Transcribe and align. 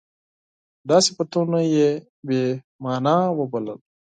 دا 0.89 0.97
صفتونه 1.07 1.59
یې 1.75 1.89
بې 2.27 2.43
معنا 2.83 3.17
وبلل. 3.39 3.79